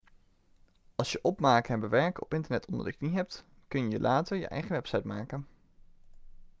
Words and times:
als 0.95 1.11
je 1.11 1.23
opmaken 1.23 1.73
en 1.73 1.79
bewerken 1.79 2.23
op 2.23 2.33
internet 2.33 2.65
onder 2.65 2.85
de 2.85 2.93
knie 2.93 3.11
hebt 3.11 3.45
kun 3.67 3.91
je 3.91 3.99
later 3.99 4.37
je 4.37 4.47
eigen 4.47 4.71
website 4.71 5.07
maken 5.07 5.47